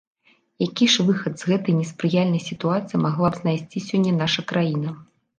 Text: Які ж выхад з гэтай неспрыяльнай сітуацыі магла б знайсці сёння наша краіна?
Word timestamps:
Які 0.67 0.85
ж 0.93 1.03
выхад 1.09 1.33
з 1.41 1.49
гэтай 1.49 1.75
неспрыяльнай 1.81 2.41
сітуацыі 2.49 3.01
магла 3.05 3.29
б 3.35 3.41
знайсці 3.41 3.83
сёння 3.89 4.13
наша 4.23 4.41
краіна? 4.53 4.95